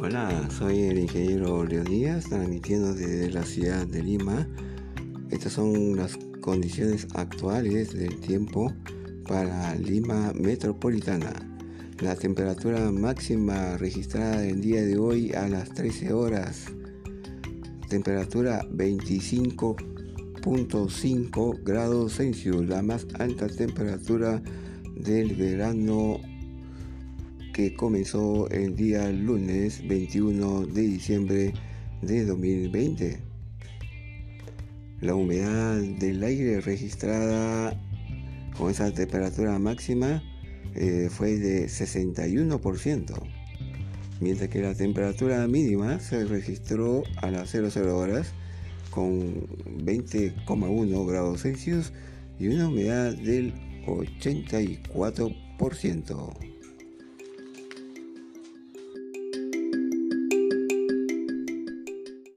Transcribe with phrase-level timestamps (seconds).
[0.00, 4.46] Hola, soy el ingeniero Leo Díaz, transmitiendo desde la ciudad de Lima.
[5.28, 8.72] Estas son las condiciones actuales del tiempo
[9.26, 11.32] para Lima metropolitana.
[11.98, 16.66] La temperatura máxima registrada el día de hoy a las 13 horas.
[17.88, 24.40] Temperatura 25.5 grados Celsius, la más alta temperatura
[24.94, 26.20] del verano
[27.58, 31.52] que comenzó el día lunes 21 de diciembre
[32.02, 33.18] de 2020.
[35.00, 37.76] La humedad del aire registrada
[38.56, 40.22] con esa temperatura máxima
[40.76, 43.20] eh, fue de 61%,
[44.20, 48.34] mientras que la temperatura mínima se registró a las 00 horas
[48.90, 49.48] con
[49.84, 51.92] 20,1 grados Celsius
[52.38, 53.52] y una humedad del
[53.84, 56.57] 84%.